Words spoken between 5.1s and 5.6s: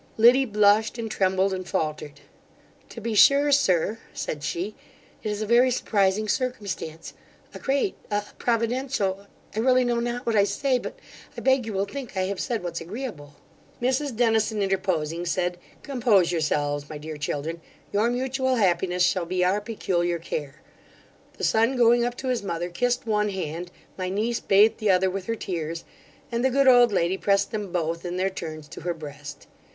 it is a